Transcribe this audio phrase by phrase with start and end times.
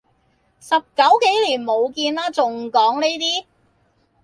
[0.59, 3.45] 十九幾年冇見啦，仲講依啲